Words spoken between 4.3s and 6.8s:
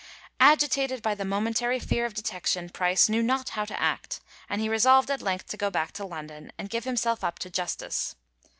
and he resolved at length to go back to London and